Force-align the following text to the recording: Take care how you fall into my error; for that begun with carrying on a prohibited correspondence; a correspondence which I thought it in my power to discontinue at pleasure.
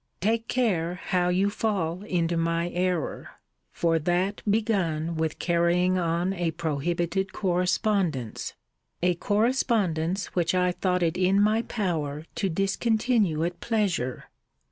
Take 0.19 0.47
care 0.47 0.95
how 0.95 1.29
you 1.29 1.51
fall 1.51 2.01
into 2.01 2.35
my 2.35 2.71
error; 2.71 3.33
for 3.71 3.99
that 3.99 4.41
begun 4.49 5.15
with 5.15 5.37
carrying 5.37 5.99
on 5.99 6.33
a 6.33 6.49
prohibited 6.49 7.33
correspondence; 7.33 8.55
a 9.03 9.13
correspondence 9.13 10.33
which 10.33 10.55
I 10.55 10.71
thought 10.71 11.03
it 11.03 11.17
in 11.19 11.39
my 11.39 11.61
power 11.61 12.25
to 12.33 12.49
discontinue 12.49 13.43
at 13.43 13.59
pleasure. 13.59 14.23